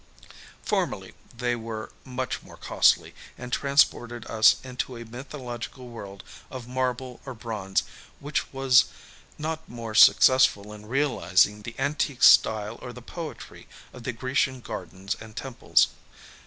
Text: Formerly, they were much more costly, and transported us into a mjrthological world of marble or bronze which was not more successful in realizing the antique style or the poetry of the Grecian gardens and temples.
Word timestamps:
Formerly, 0.63 1.13
they 1.31 1.55
were 1.55 1.91
much 2.03 2.41
more 2.41 2.57
costly, 2.57 3.13
and 3.37 3.53
transported 3.53 4.25
us 4.25 4.55
into 4.63 4.97
a 4.97 5.05
mjrthological 5.05 5.87
world 5.87 6.23
of 6.49 6.67
marble 6.67 7.19
or 7.23 7.35
bronze 7.35 7.83
which 8.19 8.51
was 8.51 8.85
not 9.37 9.69
more 9.69 9.93
successful 9.93 10.73
in 10.73 10.87
realizing 10.87 11.61
the 11.61 11.75
antique 11.77 12.23
style 12.23 12.79
or 12.81 12.93
the 12.93 13.03
poetry 13.03 13.67
of 13.93 14.01
the 14.01 14.11
Grecian 14.11 14.59
gardens 14.59 15.15
and 15.21 15.35
temples. 15.35 15.89